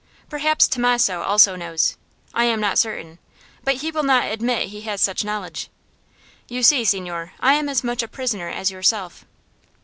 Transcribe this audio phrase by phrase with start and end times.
[0.31, 1.95] Perhaps Tommaso also knows;
[2.33, 3.19] I am not certain;
[3.63, 5.69] but he will not admit he has such knowledge.
[6.49, 9.25] You see, signore, I am as much a prisoner as yourself."